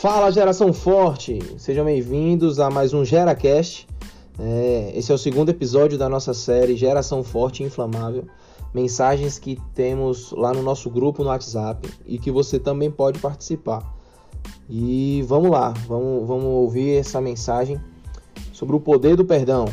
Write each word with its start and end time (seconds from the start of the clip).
Fala 0.00 0.30
geração 0.30 0.72
forte, 0.72 1.40
sejam 1.58 1.84
bem-vindos 1.84 2.60
a 2.60 2.70
mais 2.70 2.94
um 2.94 3.04
GeraCast. 3.04 3.88
É, 4.38 4.92
esse 4.94 5.10
é 5.10 5.14
o 5.14 5.18
segundo 5.18 5.48
episódio 5.48 5.98
da 5.98 6.08
nossa 6.08 6.32
série 6.32 6.76
Geração 6.76 7.24
Forte 7.24 7.64
e 7.64 7.66
Inflamável. 7.66 8.24
Mensagens 8.72 9.40
que 9.40 9.60
temos 9.74 10.30
lá 10.30 10.52
no 10.52 10.62
nosso 10.62 10.88
grupo 10.88 11.24
no 11.24 11.30
WhatsApp 11.30 11.92
e 12.06 12.16
que 12.16 12.30
você 12.30 12.60
também 12.60 12.92
pode 12.92 13.18
participar. 13.18 13.92
E 14.70 15.24
vamos 15.26 15.50
lá, 15.50 15.70
vamos, 15.88 16.28
vamos 16.28 16.44
ouvir 16.44 16.98
essa 16.98 17.20
mensagem 17.20 17.80
sobre 18.52 18.76
o 18.76 18.80
poder 18.80 19.16
do 19.16 19.24
perdão. 19.24 19.64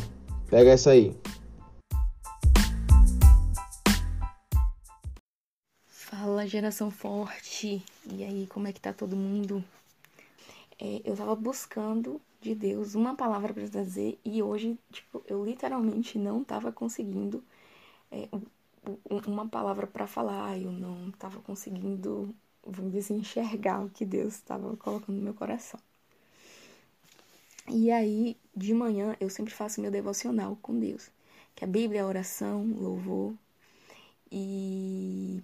Pega 0.50 0.72
essa 0.72 0.90
aí. 0.90 1.16
Fala 5.88 6.48
geração 6.48 6.90
forte, 6.90 7.80
e 8.12 8.24
aí 8.24 8.48
como 8.48 8.66
é 8.66 8.72
que 8.72 8.80
tá 8.80 8.92
todo 8.92 9.14
mundo? 9.14 9.62
É, 10.78 11.00
eu 11.04 11.16
tava 11.16 11.34
buscando 11.34 12.20
de 12.40 12.54
Deus 12.54 12.94
uma 12.94 13.14
palavra 13.16 13.52
para 13.54 13.68
trazer 13.68 14.18
e 14.24 14.42
hoje, 14.42 14.78
tipo, 14.92 15.22
eu 15.26 15.44
literalmente 15.44 16.18
não 16.18 16.44
tava 16.44 16.72
conseguindo 16.72 17.42
é, 18.10 18.28
uma 19.26 19.48
palavra 19.48 19.86
para 19.86 20.06
falar, 20.06 20.58
eu 20.58 20.72
não 20.72 21.10
tava 21.12 21.40
conseguindo, 21.40 22.34
vamos 22.64 22.92
dizer, 22.92 23.14
enxergar 23.14 23.84
o 23.84 23.90
que 23.90 24.04
Deus 24.04 24.34
estava 24.34 24.76
colocando 24.76 25.16
no 25.16 25.22
meu 25.22 25.34
coração. 25.34 25.80
E 27.68 27.90
aí, 27.92 28.36
de 28.56 28.72
manhã, 28.74 29.16
eu 29.20 29.28
sempre 29.30 29.52
faço 29.54 29.80
meu 29.80 29.90
devocional 29.90 30.56
com 30.62 30.78
Deus, 30.78 31.10
que 31.54 31.64
a 31.64 31.68
Bíblia 31.68 32.00
é 32.00 32.04
oração, 32.04 32.64
louvor. 32.78 33.34
E 34.30 35.42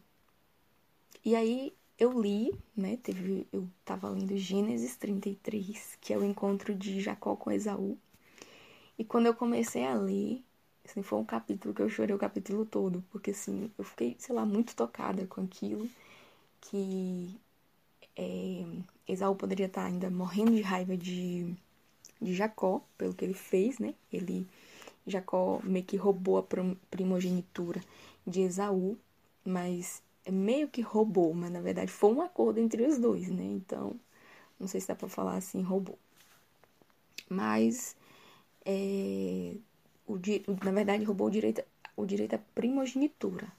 e 1.24 1.34
aí 1.36 1.72
eu 2.02 2.20
li, 2.20 2.52
né? 2.76 2.96
Teve, 2.96 3.46
eu 3.52 3.68
tava 3.84 4.08
lendo 4.08 4.36
Gênesis 4.36 4.96
33, 4.96 5.96
que 6.00 6.12
é 6.12 6.18
o 6.18 6.24
encontro 6.24 6.74
de 6.74 7.00
Jacó 7.00 7.36
com 7.36 7.50
Esaú. 7.50 7.96
E 8.98 9.04
quando 9.04 9.26
eu 9.26 9.34
comecei 9.34 9.84
a 9.86 9.94
ler, 9.94 10.42
assim, 10.84 11.02
foi 11.02 11.18
um 11.18 11.24
capítulo 11.24 11.72
que 11.72 11.80
eu 11.80 11.88
chorei 11.88 12.14
o 12.14 12.18
capítulo 12.18 12.66
todo, 12.66 13.04
porque 13.10 13.30
assim, 13.30 13.70
eu 13.78 13.84
fiquei, 13.84 14.16
sei 14.18 14.34
lá, 14.34 14.44
muito 14.44 14.74
tocada 14.74 15.26
com 15.26 15.42
aquilo 15.42 15.88
que 16.60 17.38
é, 18.16 18.64
Esaú 19.08 19.36
poderia 19.36 19.66
estar 19.66 19.84
ainda 19.84 20.10
morrendo 20.10 20.52
de 20.52 20.62
raiva 20.62 20.96
de, 20.96 21.54
de 22.20 22.34
Jacó, 22.34 22.82
pelo 22.98 23.14
que 23.14 23.24
ele 23.24 23.34
fez, 23.34 23.78
né? 23.78 23.94
Ele, 24.12 24.46
Jacó 25.06 25.60
meio 25.62 25.84
que 25.84 25.96
roubou 25.96 26.38
a 26.38 26.44
primogenitura 26.90 27.80
de 28.26 28.40
Esaú, 28.42 28.98
mas 29.44 30.02
meio 30.30 30.68
que 30.68 30.80
roubou, 30.80 31.34
mas 31.34 31.50
na 31.50 31.60
verdade 31.60 31.90
foi 31.90 32.12
um 32.12 32.22
acordo 32.22 32.60
entre 32.60 32.84
os 32.86 32.98
dois, 32.98 33.28
né? 33.28 33.44
Então, 33.44 33.94
não 34.58 34.68
sei 34.68 34.80
se 34.80 34.88
dá 34.88 34.94
pra 34.94 35.08
falar 35.08 35.36
assim, 35.36 35.62
roubou. 35.62 35.98
Mas, 37.28 37.96
é, 38.64 39.54
o, 40.06 40.16
na 40.64 40.72
verdade, 40.72 41.04
roubou 41.04 41.26
o 41.26 41.30
direito, 41.30 41.62
o 41.96 42.06
direito 42.06 42.34
à 42.34 42.38
primogenitura. 42.54 43.50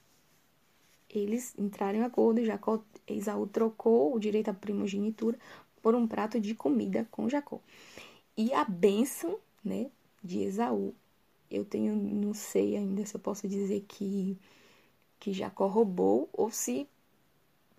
Eles 1.10 1.54
entraram 1.58 1.98
em 1.98 2.02
acordo 2.02 2.40
e 2.40 2.44
Jacó, 2.44 2.80
Esaú 3.06 3.46
trocou 3.46 4.14
o 4.14 4.18
direito 4.18 4.48
à 4.48 4.54
primogenitura 4.54 5.38
por 5.82 5.94
um 5.94 6.06
prato 6.06 6.40
de 6.40 6.54
comida 6.54 7.06
com 7.10 7.28
Jacó. 7.28 7.60
E 8.36 8.52
a 8.52 8.64
bênção, 8.64 9.38
né, 9.64 9.90
de 10.22 10.40
Esaú, 10.40 10.94
eu 11.50 11.64
tenho, 11.64 11.94
não 11.94 12.34
sei 12.34 12.76
ainda 12.76 13.04
se 13.04 13.14
eu 13.14 13.20
posso 13.20 13.46
dizer 13.46 13.84
que 13.86 14.36
que 15.24 15.32
Jacó 15.32 15.66
roubou 15.66 16.28
ou 16.34 16.50
se 16.50 16.86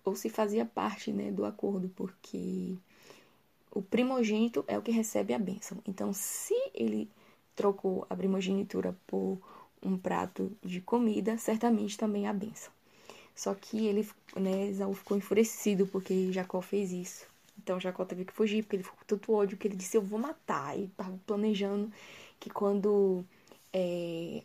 ou 0.04 0.16
se 0.16 0.28
fazia 0.28 0.64
parte 0.64 1.12
né, 1.12 1.30
do 1.30 1.44
acordo, 1.44 1.88
porque 1.94 2.74
o 3.70 3.80
primogênito 3.80 4.64
é 4.66 4.76
o 4.76 4.82
que 4.82 4.90
recebe 4.90 5.32
a 5.32 5.38
bênção. 5.38 5.78
Então, 5.86 6.12
se 6.12 6.54
ele 6.74 7.08
trocou 7.54 8.04
a 8.10 8.16
primogenitura 8.16 8.96
por 9.06 9.38
um 9.80 9.96
prato 9.96 10.50
de 10.62 10.80
comida, 10.80 11.38
certamente 11.38 11.96
também 11.96 12.26
a 12.26 12.32
bênção. 12.32 12.72
Só 13.34 13.54
que 13.54 13.86
ele, 13.86 14.08
né, 14.34 14.66
Esaú 14.66 14.94
ficou 14.94 15.16
enfurecido 15.16 15.86
porque 15.86 16.32
Jacó 16.32 16.60
fez 16.60 16.90
isso. 16.90 17.26
Então 17.58 17.78
Jacó 17.78 18.04
teve 18.04 18.24
que 18.24 18.32
fugir, 18.32 18.62
porque 18.62 18.76
ele 18.76 18.82
ficou 18.82 18.98
com 18.98 19.04
tanto 19.04 19.32
ódio 19.32 19.56
que 19.56 19.68
ele 19.68 19.76
disse: 19.76 19.96
Eu 19.96 20.02
vou 20.02 20.18
matar. 20.18 20.78
E 20.78 20.84
estava 20.84 21.18
planejando 21.26 21.92
que 22.38 22.48
quando, 22.50 23.24
é, 23.72 24.42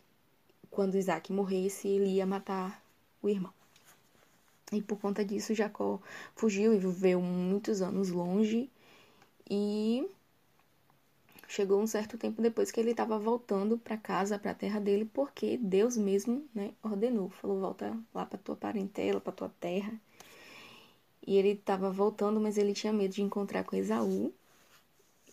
quando 0.70 0.96
Isaac 0.96 1.32
morresse, 1.32 1.88
ele 1.88 2.06
ia 2.06 2.26
matar 2.26 2.81
o 3.22 3.28
irmão. 3.28 3.52
E 4.72 4.80
por 4.80 4.98
conta 4.98 5.24
disso, 5.24 5.54
Jacó 5.54 6.00
fugiu 6.34 6.74
e 6.74 6.78
viveu 6.78 7.20
muitos 7.20 7.82
anos 7.82 8.08
longe. 8.08 8.70
E 9.48 10.08
chegou 11.46 11.80
um 11.80 11.86
certo 11.86 12.16
tempo 12.16 12.40
depois 12.40 12.70
que 12.70 12.80
ele 12.80 12.92
estava 12.92 13.18
voltando 13.18 13.76
para 13.76 13.98
casa, 13.98 14.38
para 14.38 14.52
a 14.52 14.54
terra 14.54 14.80
dele, 14.80 15.04
porque 15.12 15.58
Deus 15.58 15.96
mesmo, 15.96 16.46
né, 16.54 16.72
ordenou, 16.82 17.28
falou: 17.28 17.60
"Volta 17.60 17.96
lá 18.14 18.24
para 18.24 18.38
tua 18.38 18.56
parentela, 18.56 19.20
para 19.20 19.32
tua 19.32 19.50
terra". 19.60 19.92
E 21.26 21.36
ele 21.36 21.50
estava 21.50 21.90
voltando, 21.90 22.40
mas 22.40 22.58
ele 22.58 22.72
tinha 22.72 22.92
medo 22.92 23.14
de 23.14 23.22
encontrar 23.22 23.64
com 23.64 23.76
Esaú. 23.76 24.32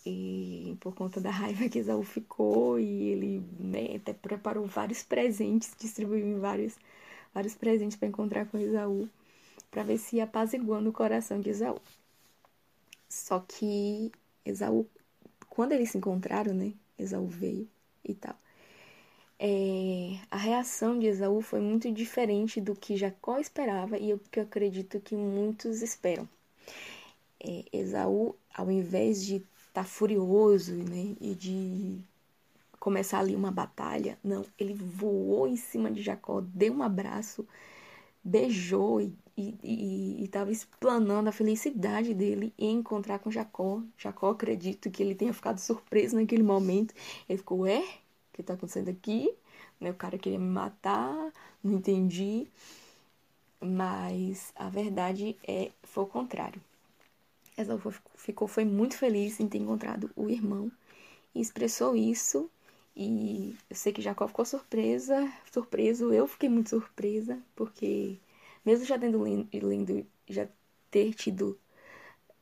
E 0.06 0.78
por 0.80 0.96
conta 0.96 1.20
da 1.22 1.30
raiva 1.30 1.70
que 1.70 1.80
Esaú 1.80 2.04
ficou, 2.04 2.80
e 2.80 3.10
ele 3.10 3.44
né, 3.60 3.96
até 3.96 4.14
preparou 4.14 4.66
vários 4.66 5.04
presentes, 5.04 5.76
distribuiu 5.78 6.26
em 6.26 6.40
vários 6.40 6.78
vários 7.34 7.56
presentes 7.56 7.98
para 7.98 8.08
encontrar 8.08 8.46
com 8.48 8.58
Esaú, 8.58 9.10
para 9.72 9.84
ver 9.84 9.98
se 9.98 10.18
ia 10.18 10.24
apaziguando 10.24 10.90
o 10.90 10.94
coração 10.94 11.40
de 11.40 11.50
Esaú. 11.50 11.80
Só 13.08 13.40
que 13.40 14.12
Esaú, 14.46 14.88
quando 15.50 15.72
eles 15.74 15.92
se 15.92 15.98
encontraram, 15.98 16.54
né? 16.54 16.74
Esaú 16.98 17.28
veio 17.28 17.68
e 18.04 18.14
tal. 18.14 18.36
É, 19.42 20.20
a 20.30 20.38
reação 20.38 21.00
de 21.00 21.08
Esaú 21.08 21.42
foi 21.42 21.62
muito 21.62 21.90
diferente 21.92 22.60
do 22.60 22.76
que 22.76 22.98
Jacó 22.98 23.40
esperava 23.40 23.98
e 23.98 24.14
o 24.14 24.20
que 24.20 24.40
eu 24.40 24.44
acredito 24.44 25.00
que 25.00 25.16
muitos 25.16 25.82
esperam. 25.82 26.28
É, 27.40 27.64
Esaú, 27.72 28.36
ao 28.54 28.70
invés 28.70 29.26
de 29.26 29.38
estar 29.38 29.48
tá 29.74 29.84
furioso 29.86 30.74
né, 30.76 31.16
e 31.22 31.34
de 31.36 32.04
começar 32.80 33.20
ali 33.20 33.36
uma 33.36 33.52
batalha. 33.52 34.18
Não, 34.24 34.46
ele 34.58 34.74
voou 34.74 35.48
em 35.48 35.58
cima 35.58 35.92
de 35.92 36.02
Jacó, 36.02 36.42
deu 36.42 36.74
um 36.74 36.84
abraço, 36.84 37.48
beijou 38.24 39.02
e 39.02 40.24
estava 40.24 40.52
explanando 40.52 41.30
a 41.30 41.32
felicidade 41.32 42.14
dele 42.14 42.54
em 42.58 42.78
encontrar 42.78 43.20
com 43.20 43.32
Jacó. 43.32 43.82
Jacó, 43.98 44.32
acredito 44.32 44.92
que 44.92 45.02
ele 45.02 45.16
tenha 45.16 45.34
ficado 45.34 45.60
surpreso 45.60 46.16
naquele 46.16 46.44
momento. 46.44 46.94
Ele 47.28 47.38
ficou, 47.38 47.66
é? 47.66 47.80
O 47.80 48.34
que 48.34 48.42
está 48.42 48.54
acontecendo 48.54 48.90
aqui? 48.90 49.34
Né, 49.80 49.92
o 49.92 49.96
cara 49.96 50.18
queria 50.18 50.40
me 50.40 50.50
matar, 50.50 51.32
não 51.64 51.76
entendi. 51.76 52.48
Mas 53.62 54.52
a 54.56 54.70
verdade 54.70 55.38
é 55.48 55.72
foi 55.84 56.04
o 56.04 56.08
contrário. 56.08 56.62
Esaú 57.58 57.80
ficou 58.16 58.48
foi 58.48 58.64
muito 58.64 58.96
feliz 58.98 59.40
em 59.40 59.48
ter 59.48 59.58
encontrado 59.58 60.10
o 60.16 60.30
irmão 60.30 60.72
e 61.36 61.42
expressou 61.42 61.96
isso 61.96 62.50
e 63.02 63.56
eu 63.70 63.76
sei 63.78 63.94
que 63.94 64.02
Jacó 64.02 64.28
ficou 64.28 64.44
surpresa, 64.44 65.32
surpreso, 65.54 66.14
eu 66.14 66.28
fiquei 66.28 66.50
muito 66.50 66.70
surpresa, 66.70 67.42
porque 67.56 68.18
mesmo 68.66 68.86
já 68.86 69.00
tendo 69.00 69.24
lido, 69.26 70.06
já 70.28 70.46
ter 70.92 71.14
tido 71.14 71.58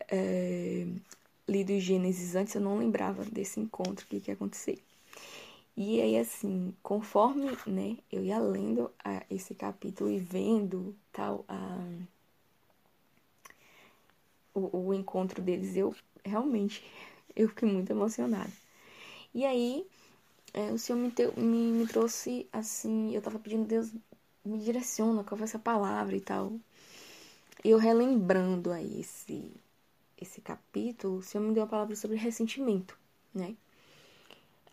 é, 0.09 0.87
lido 1.47 1.79
Gênesis 1.79 2.35
antes, 2.35 2.55
eu 2.55 2.61
não 2.61 2.79
lembrava 2.79 3.23
desse 3.25 3.59
encontro, 3.59 4.05
o 4.05 4.09
que, 4.09 4.19
que 4.19 4.31
ia 4.31 4.33
acontecer. 4.33 4.79
E 5.75 6.01
aí, 6.01 6.17
assim, 6.17 6.73
conforme 6.81 7.55
né, 7.67 7.97
eu 8.11 8.23
ia 8.23 8.39
lendo 8.39 8.91
a, 9.03 9.23
esse 9.29 9.53
capítulo 9.53 10.09
e 10.09 10.17
vendo 10.17 10.95
tal 11.11 11.45
a, 11.47 11.85
o, 14.55 14.87
o 14.87 14.93
encontro 14.93 15.39
deles, 15.41 15.75
eu 15.75 15.95
realmente 16.25 16.83
eu 17.35 17.49
fiquei 17.49 17.69
muito 17.71 17.91
emocionada. 17.91 18.51
E 19.33 19.45
aí, 19.45 19.85
é, 20.57 20.71
o 20.71 20.79
Senhor 20.79 20.97
me, 20.97 21.11
te, 21.11 21.27
me, 21.39 21.71
me 21.71 21.85
trouxe 21.85 22.47
assim, 22.51 23.13
eu 23.13 23.21
tava 23.21 23.37
pedindo, 23.37 23.67
Deus, 23.67 23.93
me 24.43 24.57
direciona, 24.57 25.23
qual 25.23 25.37
vai 25.37 25.43
essa 25.45 25.59
palavra 25.59 26.15
e 26.15 26.21
tal. 26.21 26.51
E 27.63 27.69
eu 27.69 27.77
relembrando 27.77 28.71
aí 28.71 29.01
esse, 29.01 29.51
esse 30.19 30.41
capítulo, 30.41 31.17
o 31.17 31.21
Senhor 31.21 31.43
me 31.43 31.53
deu 31.53 31.63
a 31.63 31.67
palavra 31.67 31.95
sobre 31.95 32.17
ressentimento, 32.17 32.97
né? 33.31 33.55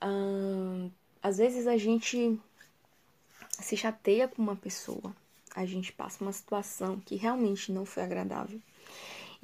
Ah, 0.00 0.88
às 1.22 1.36
vezes 1.36 1.66
a 1.66 1.76
gente 1.76 2.40
se 3.60 3.76
chateia 3.76 4.26
com 4.26 4.40
uma 4.40 4.56
pessoa, 4.56 5.14
a 5.54 5.66
gente 5.66 5.92
passa 5.92 6.24
uma 6.24 6.32
situação 6.32 6.98
que 7.00 7.16
realmente 7.16 7.70
não 7.70 7.84
foi 7.84 8.02
agradável 8.02 8.58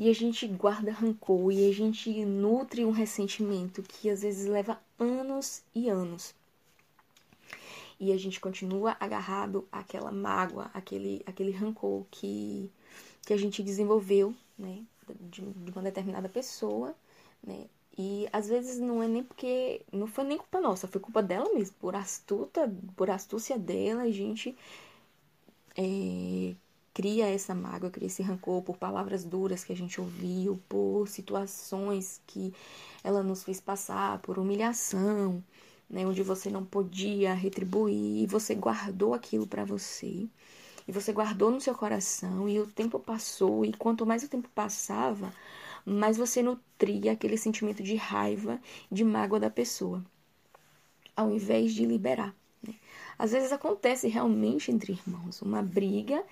e 0.01 0.09
a 0.09 0.15
gente 0.15 0.49
guarda 0.49 0.91
rancor 0.91 1.53
e 1.53 1.69
a 1.69 1.75
gente 1.75 2.25
nutre 2.25 2.87
um 2.87 2.91
ressentimento 2.91 3.83
que 3.83 4.09
às 4.09 4.23
vezes 4.23 4.47
leva 4.47 4.81
anos 4.99 5.63
e 5.75 5.91
anos. 5.91 6.35
E 8.01 8.11
a 8.11 8.17
gente 8.17 8.41
continua 8.41 8.97
agarrado 8.99 9.69
àquela 9.71 10.11
mágoa, 10.11 10.71
aquele, 10.73 11.23
aquele 11.27 11.51
rancor 11.51 12.07
que, 12.11 12.71
que 13.27 13.35
a 13.35 13.37
gente 13.37 13.63
desenvolveu, 13.63 14.35
né? 14.59 14.83
de, 15.21 15.43
de 15.43 15.71
uma 15.71 15.83
determinada 15.83 16.31
pessoa, 16.31 16.95
né? 17.45 17.67
E 17.99 18.27
às 18.33 18.49
vezes 18.49 18.79
não 18.79 19.03
é 19.03 19.09
nem 19.09 19.23
porque. 19.23 19.83
Não 19.93 20.07
foi 20.07 20.25
nem 20.25 20.39
culpa 20.39 20.63
nossa, 20.63 20.89
foi 20.89 20.99
culpa 21.03 21.23
dela 21.23 21.53
mesmo. 21.53 21.77
Por 21.79 21.95
astuta, 21.95 22.73
por 22.97 23.11
astúcia 23.11 23.59
dela, 23.59 24.05
a 24.05 24.11
gente 24.11 24.57
é, 25.77 25.83
cria 27.01 27.27
essa 27.27 27.55
mágoa, 27.55 27.89
cria 27.89 28.09
esse 28.09 28.23
rancor 28.23 28.61
por 28.61 28.77
palavras 28.77 29.25
duras 29.25 29.65
que 29.65 29.73
a 29.73 29.77
gente 29.77 29.99
ouviu, 29.99 30.61
por 30.69 31.09
situações 31.09 32.21
que 32.27 32.53
ela 33.03 33.23
nos 33.23 33.43
fez 33.43 33.59
passar, 33.59 34.19
por 34.19 34.39
humilhação, 34.39 35.43
né, 35.89 36.07
onde 36.07 36.23
você 36.23 36.51
não 36.51 36.63
podia 36.63 37.33
retribuir, 37.33 38.25
e 38.25 38.27
você 38.27 38.55
guardou 38.55 39.15
aquilo 39.15 39.47
para 39.47 39.65
você. 39.65 40.29
E 40.87 40.93
você 40.93 41.11
guardou 41.11 41.51
no 41.51 41.59
seu 41.59 41.75
coração, 41.75 42.47
e 42.47 42.61
o 42.61 42.67
tempo 42.67 42.99
passou, 42.99 43.65
e 43.65 43.73
quanto 43.73 44.05
mais 44.05 44.23
o 44.23 44.29
tempo 44.29 44.51
passava, 44.55 45.33
mais 45.87 46.19
você 46.19 46.43
nutria 46.43 47.13
aquele 47.13 47.39
sentimento 47.39 47.83
de 47.83 47.95
raiva, 47.97 48.61
de 48.93 49.05
mágoa 49.05 49.41
da 49.41 49.49
pessoa, 49.49 50.05
ao 51.17 51.33
invés 51.33 51.73
de 51.73 51.87
liberar. 51.87 52.37
Né? 52.63 52.75
Às 53.19 53.33
vezes 53.33 53.53
acontece 53.53 54.07
realmente 54.07 54.71
entre 54.71 54.93
irmãos 54.93 55.41
uma 55.41 55.63
briga 55.63 56.23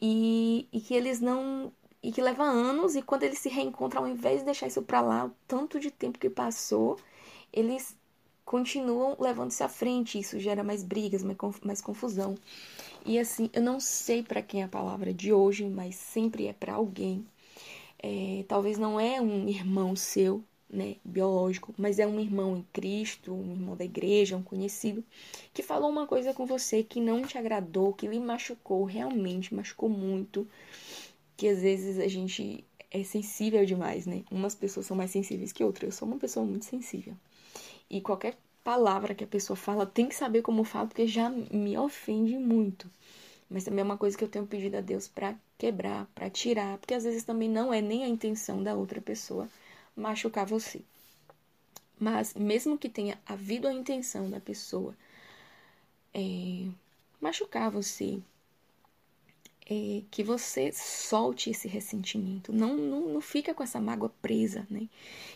e, 0.00 0.68
e 0.72 0.80
que 0.80 0.94
eles 0.94 1.20
não. 1.20 1.72
e 2.02 2.12
que 2.12 2.22
leva 2.22 2.44
anos, 2.44 2.96
e 2.96 3.02
quando 3.02 3.22
eles 3.24 3.38
se 3.38 3.48
reencontram, 3.48 4.02
ao 4.04 4.08
invés 4.08 4.40
de 4.40 4.46
deixar 4.46 4.66
isso 4.66 4.82
para 4.82 5.00
lá, 5.00 5.26
o 5.26 5.32
tanto 5.46 5.80
de 5.80 5.90
tempo 5.90 6.18
que 6.18 6.30
passou, 6.30 6.98
eles 7.52 7.96
continuam 8.44 9.16
levando-se 9.18 9.62
à 9.62 9.68
frente. 9.68 10.18
Isso 10.18 10.38
gera 10.38 10.62
mais 10.64 10.82
brigas, 10.84 11.22
mais 11.64 11.80
confusão. 11.80 12.36
E 13.04 13.18
assim, 13.18 13.50
eu 13.52 13.62
não 13.62 13.80
sei 13.80 14.22
para 14.22 14.42
quem 14.42 14.62
é 14.62 14.64
a 14.64 14.68
palavra 14.68 15.12
de 15.14 15.32
hoje, 15.32 15.68
mas 15.68 15.96
sempre 15.96 16.46
é 16.46 16.52
para 16.52 16.74
alguém 16.74 17.26
é, 18.06 18.44
talvez 18.46 18.78
não 18.78 19.00
é 19.00 19.20
um 19.20 19.48
irmão 19.48 19.96
seu, 19.96 20.44
né, 20.68 20.96
biológico, 21.04 21.74
mas 21.78 21.98
é 21.98 22.06
um 22.06 22.18
irmão 22.18 22.56
em 22.56 22.66
Cristo, 22.72 23.32
um 23.32 23.52
irmão 23.52 23.76
da 23.76 23.84
igreja, 23.84 24.36
um 24.36 24.42
conhecido, 24.42 25.02
que 25.54 25.62
falou 25.62 25.88
uma 25.88 26.06
coisa 26.06 26.34
com 26.34 26.44
você 26.44 26.82
que 26.82 27.00
não 27.00 27.22
te 27.22 27.38
agradou, 27.38 27.92
que 27.92 28.06
lhe 28.06 28.18
machucou, 28.18 28.84
realmente 28.84 29.54
machucou 29.54 29.88
muito, 29.88 30.46
que 31.36 31.48
às 31.48 31.62
vezes 31.62 31.98
a 31.98 32.08
gente 32.08 32.64
é 32.90 33.02
sensível 33.04 33.64
demais, 33.64 34.06
né? 34.06 34.24
Umas 34.30 34.54
pessoas 34.54 34.86
são 34.86 34.96
mais 34.96 35.10
sensíveis 35.10 35.52
que 35.52 35.62
outras. 35.62 35.84
Eu 35.84 35.98
sou 35.98 36.08
uma 36.08 36.16
pessoa 36.18 36.46
muito 36.46 36.64
sensível. 36.64 37.14
E 37.90 38.00
qualquer 38.00 38.36
palavra 38.64 39.14
que 39.14 39.22
a 39.22 39.28
pessoa 39.28 39.56
fala, 39.56 39.86
tem 39.86 40.08
que 40.08 40.14
saber 40.14 40.42
como 40.42 40.64
fala, 40.64 40.86
porque 40.88 41.06
já 41.06 41.28
me 41.28 41.76
ofende 41.78 42.36
muito. 42.38 42.90
Mas 43.48 43.64
também 43.64 43.80
é 43.80 43.84
uma 43.84 43.96
coisa 43.96 44.16
que 44.16 44.24
eu 44.24 44.28
tenho 44.28 44.46
pedido 44.46 44.76
a 44.76 44.80
Deus 44.80 45.06
para 45.06 45.36
quebrar, 45.56 46.06
para 46.14 46.28
tirar, 46.28 46.78
porque 46.78 46.94
às 46.94 47.04
vezes 47.04 47.22
também 47.22 47.48
não 47.48 47.72
é 47.72 47.80
nem 47.80 48.02
a 48.02 48.08
intenção 48.08 48.62
da 48.62 48.74
outra 48.74 49.00
pessoa 49.00 49.48
machucar 49.96 50.46
você. 50.46 50.82
Mas 51.98 52.34
mesmo 52.34 52.76
que 52.76 52.88
tenha 52.88 53.18
havido 53.26 53.66
a 53.66 53.72
intenção 53.72 54.28
da 54.28 54.38
pessoa 54.38 54.94
é, 56.12 56.68
machucar 57.20 57.70
você, 57.70 58.20
é, 59.68 60.02
que 60.10 60.22
você 60.22 60.70
solte 60.72 61.50
esse 61.50 61.66
ressentimento, 61.66 62.52
não, 62.52 62.76
não, 62.76 63.00
não 63.08 63.20
fica 63.20 63.52
com 63.52 63.62
essa 63.62 63.80
mágoa 63.80 64.10
presa, 64.22 64.66
né? 64.70 64.88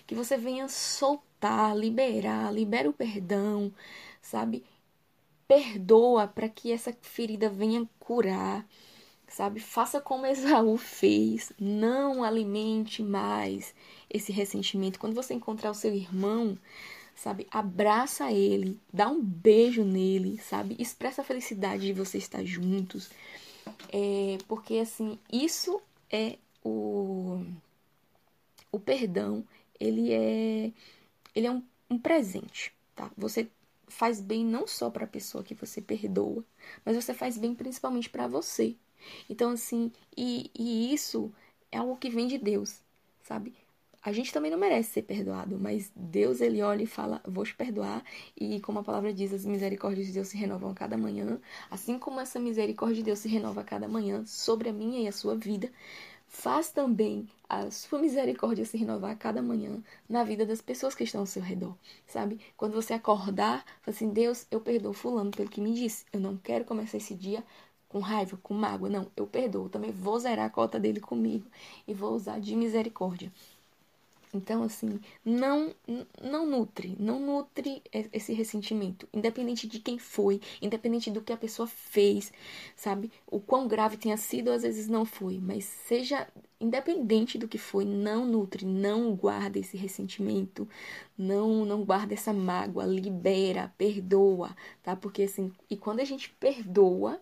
Que 0.06 0.14
você 0.14 0.36
venha 0.36 0.68
soltar, 0.68 1.76
liberar, 1.76 2.52
libera 2.52 2.88
o 2.88 2.92
perdão, 2.92 3.72
sabe? 4.22 4.64
Perdoa 5.48 6.28
para 6.28 6.48
que 6.48 6.70
essa 6.70 6.96
ferida 7.02 7.48
venha 7.48 7.88
curar 7.98 8.66
sabe? 9.30 9.60
Faça 9.60 10.00
como 10.00 10.26
Esaú 10.26 10.76
fez, 10.76 11.52
não 11.58 12.22
alimente 12.24 13.02
mais 13.02 13.74
esse 14.10 14.32
ressentimento. 14.32 14.98
Quando 14.98 15.14
você 15.14 15.32
encontrar 15.34 15.70
o 15.70 15.74
seu 15.74 15.94
irmão, 15.94 16.58
sabe? 17.14 17.46
Abraça 17.50 18.32
ele, 18.32 18.78
dá 18.92 19.08
um 19.08 19.22
beijo 19.22 19.84
nele, 19.84 20.38
sabe? 20.38 20.76
Expressa 20.78 21.22
a 21.22 21.24
felicidade 21.24 21.86
de 21.86 21.92
você 21.92 22.18
estar 22.18 22.44
juntos. 22.44 23.10
É, 23.92 24.38
porque 24.48 24.78
assim, 24.78 25.18
isso 25.32 25.80
é 26.10 26.36
o 26.64 27.44
o 28.72 28.78
perdão, 28.78 29.44
ele 29.78 30.12
é 30.12 30.72
ele 31.34 31.46
é 31.46 31.50
um, 31.50 31.62
um 31.90 31.98
presente, 31.98 32.72
tá? 32.94 33.10
Você 33.16 33.48
faz 33.88 34.20
bem 34.20 34.44
não 34.44 34.66
só 34.66 34.90
para 34.90 35.04
a 35.04 35.08
pessoa 35.08 35.44
que 35.44 35.54
você 35.54 35.80
perdoa, 35.80 36.44
mas 36.84 36.96
você 36.96 37.12
faz 37.14 37.36
bem 37.36 37.54
principalmente 37.54 38.08
para 38.08 38.26
você, 38.26 38.76
então, 39.28 39.50
assim, 39.50 39.92
e, 40.16 40.50
e 40.58 40.92
isso 40.92 41.32
é 41.70 41.78
algo 41.78 41.96
que 41.96 42.10
vem 42.10 42.26
de 42.26 42.38
Deus, 42.38 42.80
sabe? 43.22 43.54
A 44.02 44.12
gente 44.12 44.32
também 44.32 44.50
não 44.50 44.58
merece 44.58 44.92
ser 44.92 45.02
perdoado, 45.02 45.58
mas 45.58 45.92
Deus, 45.94 46.40
ele 46.40 46.62
olha 46.62 46.82
e 46.82 46.86
fala: 46.86 47.20
Vou 47.26 47.44
te 47.44 47.54
perdoar. 47.54 48.02
E 48.34 48.58
como 48.60 48.78
a 48.78 48.82
palavra 48.82 49.12
diz, 49.12 49.32
as 49.32 49.44
misericórdias 49.44 50.06
de 50.06 50.14
Deus 50.14 50.28
se 50.28 50.38
renovam 50.38 50.70
a 50.70 50.74
cada 50.74 50.96
manhã. 50.96 51.38
Assim 51.70 51.98
como 51.98 52.18
essa 52.18 52.40
misericórdia 52.40 52.96
de 52.96 53.02
Deus 53.02 53.18
se 53.18 53.28
renova 53.28 53.60
a 53.60 53.64
cada 53.64 53.86
manhã 53.86 54.24
sobre 54.24 54.70
a 54.70 54.72
minha 54.72 55.02
e 55.02 55.08
a 55.08 55.12
sua 55.12 55.36
vida, 55.36 55.70
faz 56.26 56.70
também 56.70 57.28
a 57.46 57.70
sua 57.70 57.98
misericórdia 57.98 58.64
se 58.64 58.78
renovar 58.78 59.10
a 59.10 59.16
cada 59.16 59.42
manhã 59.42 59.82
na 60.08 60.24
vida 60.24 60.46
das 60.46 60.62
pessoas 60.62 60.94
que 60.94 61.04
estão 61.04 61.20
ao 61.20 61.26
seu 61.26 61.42
redor, 61.42 61.76
sabe? 62.06 62.40
Quando 62.56 62.72
você 62.72 62.94
acordar, 62.94 63.64
fala 63.82 63.94
assim: 63.94 64.08
Deus, 64.08 64.46
eu 64.50 64.62
perdoo 64.62 64.94
Fulano 64.94 65.30
pelo 65.30 65.50
que 65.50 65.60
me 65.60 65.74
disse. 65.74 66.06
Eu 66.10 66.20
não 66.20 66.38
quero 66.38 66.64
começar 66.64 66.96
esse 66.96 67.14
dia 67.14 67.44
com 67.90 67.98
raiva, 67.98 68.38
com 68.42 68.54
mágoa. 68.54 68.88
Não, 68.88 69.06
eu 69.16 69.26
perdoo. 69.26 69.68
Também 69.68 69.90
vou 69.90 70.18
zerar 70.18 70.46
a 70.46 70.50
cota 70.50 70.80
dele 70.80 71.00
comigo 71.00 71.44
e 71.86 71.92
vou 71.92 72.14
usar 72.14 72.40
de 72.40 72.56
misericórdia. 72.56 73.30
Então, 74.32 74.62
assim, 74.62 75.00
não 75.24 75.74
não 76.22 76.46
nutre, 76.46 76.96
não 77.00 77.18
nutre 77.18 77.82
esse 78.12 78.32
ressentimento, 78.32 79.08
independente 79.12 79.66
de 79.66 79.80
quem 79.80 79.98
foi, 79.98 80.40
independente 80.62 81.10
do 81.10 81.20
que 81.20 81.32
a 81.32 81.36
pessoa 81.36 81.66
fez, 81.66 82.32
sabe? 82.76 83.10
O 83.26 83.40
quão 83.40 83.66
grave 83.66 83.96
tenha 83.96 84.16
sido, 84.16 84.52
às 84.52 84.62
vezes 84.62 84.86
não 84.86 85.04
foi, 85.04 85.38
mas 85.38 85.64
seja 85.64 86.28
independente 86.60 87.36
do 87.38 87.48
que 87.48 87.58
foi, 87.58 87.84
não 87.84 88.24
nutre, 88.24 88.64
não 88.64 89.16
guarda 89.16 89.58
esse 89.58 89.76
ressentimento, 89.76 90.68
não 91.18 91.64
não 91.64 91.84
guarda 91.84 92.14
essa 92.14 92.32
mágoa, 92.32 92.84
libera, 92.84 93.74
perdoa, 93.76 94.56
tá? 94.80 94.94
Porque 94.94 95.24
assim, 95.24 95.52
e 95.68 95.76
quando 95.76 95.98
a 95.98 96.04
gente 96.04 96.30
perdoa, 96.38 97.20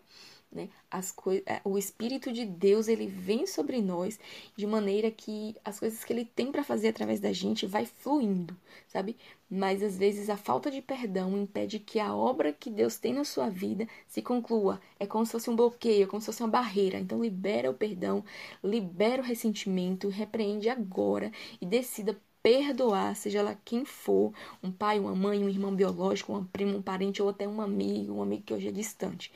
né? 0.50 0.68
As 0.90 1.14
é, 1.46 1.60
o 1.64 1.76
Espírito 1.76 2.32
de 2.32 2.44
Deus 2.44 2.88
ele 2.88 3.06
vem 3.06 3.46
sobre 3.46 3.82
nós 3.82 4.18
de 4.56 4.66
maneira 4.66 5.10
que 5.10 5.54
as 5.64 5.78
coisas 5.78 6.02
que 6.04 6.12
ele 6.12 6.24
tem 6.24 6.50
para 6.50 6.64
fazer 6.64 6.88
através 6.88 7.20
da 7.20 7.32
gente 7.32 7.66
vai 7.66 7.84
fluindo, 7.84 8.56
sabe? 8.88 9.16
Mas 9.50 9.82
às 9.82 9.96
vezes 9.96 10.30
a 10.30 10.36
falta 10.36 10.70
de 10.70 10.80
perdão 10.80 11.36
impede 11.36 11.78
que 11.78 11.98
a 11.98 12.14
obra 12.14 12.52
que 12.52 12.70
Deus 12.70 12.98
tem 12.98 13.12
na 13.12 13.24
sua 13.24 13.48
vida 13.48 13.86
se 14.06 14.22
conclua. 14.22 14.80
É 14.98 15.06
como 15.06 15.24
se 15.24 15.32
fosse 15.32 15.50
um 15.50 15.56
bloqueio, 15.56 16.04
é 16.04 16.06
como 16.06 16.20
se 16.20 16.26
fosse 16.26 16.42
uma 16.42 16.48
barreira. 16.48 16.98
Então 16.98 17.22
libera 17.22 17.70
o 17.70 17.74
perdão, 17.74 18.24
libera 18.62 19.22
o 19.22 19.24
ressentimento, 19.24 20.08
repreende 20.08 20.68
agora 20.68 21.30
e 21.60 21.66
decida 21.66 22.18
perdoar, 22.42 23.14
seja 23.16 23.42
lá 23.42 23.54
quem 23.64 23.84
for, 23.84 24.32
um 24.62 24.70
pai, 24.70 24.98
uma 24.98 25.14
mãe, 25.14 25.42
um 25.44 25.48
irmão 25.48 25.74
biológico, 25.74 26.32
uma 26.32 26.48
prima, 26.52 26.76
um 26.76 26.82
parente 26.82 27.20
ou 27.20 27.28
até 27.28 27.46
um 27.48 27.60
amigo, 27.60 28.14
um 28.14 28.22
amigo 28.22 28.44
que 28.44 28.54
hoje 28.54 28.68
é 28.68 28.72
distante 28.72 29.30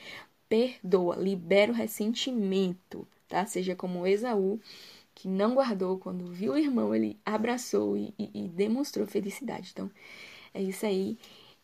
perdoa, 0.53 1.17
libera 1.17 1.73
o 1.73 1.75
ressentimento, 1.75 3.09
tá? 3.27 3.47
Seja 3.47 3.75
como 3.75 4.07
Esaú, 4.07 4.61
que 5.15 5.27
não 5.27 5.55
guardou, 5.55 5.99
quando 5.99 6.31
viu 6.31 6.53
o 6.53 6.59
irmão, 6.59 6.95
ele 6.95 7.19
abraçou 7.25 7.97
e, 7.97 8.13
e, 8.19 8.31
e 8.35 8.49
demonstrou 8.49 9.07
felicidade. 9.07 9.71
Então, 9.73 9.91
é 10.53 10.63
isso 10.63 10.85
aí. 10.85 11.17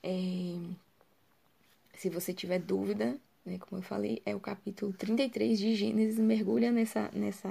É... 0.03 0.57
Se 1.99 2.09
você 2.09 2.33
tiver 2.33 2.61
dúvida, 2.61 3.19
né, 3.45 3.59
como 3.59 3.81
eu 3.81 3.85
falei, 3.85 4.23
é 4.25 4.35
o 4.35 4.41
capítulo 4.41 4.91
33 4.95 5.59
de 5.59 5.75
Gênesis, 5.75 6.19
mergulha 6.19 6.73
nessa, 6.73 7.11
nessa, 7.13 7.51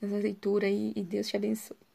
nessa 0.00 0.16
leitura 0.18 0.68
e 0.68 1.02
Deus 1.02 1.26
te 1.26 1.36
abençoe. 1.36 1.89